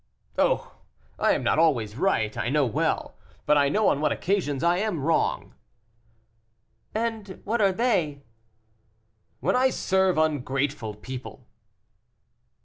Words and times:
"Oh! 0.35 0.77
I 1.19 1.33
am 1.33 1.43
not 1.43 1.59
always 1.59 1.95
right, 1.95 2.35
I 2.35 2.49
know 2.49 2.65
well, 2.65 3.19
but 3.45 3.55
I 3.55 3.69
know 3.69 3.87
on 3.89 4.01
what 4.01 4.11
occasions 4.11 4.63
I 4.63 4.77
am 4.77 4.99
wrong." 5.03 5.53
"And 6.95 7.39
what 7.43 7.61
are 7.61 7.71
they?" 7.71 8.23
"When 9.41 9.55
I 9.55 9.69
serve 9.69 10.17
ungrateful 10.17 10.95
people." 10.95 11.45